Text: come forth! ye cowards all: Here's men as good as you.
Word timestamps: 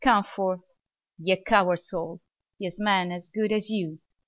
come 0.03 0.23
forth! 0.23 0.63
ye 1.19 1.35
cowards 1.43 1.93
all: 1.93 2.19
Here's 2.59 2.79
men 2.79 3.11
as 3.11 3.29
good 3.29 3.51
as 3.51 3.69
you. 3.69 3.99